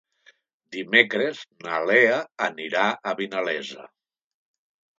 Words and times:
Dimecres 0.75 1.41
na 1.67 1.83
Lea 1.91 2.17
anirà 2.47 2.89
a 3.13 3.17
Vinalesa. 3.23 3.89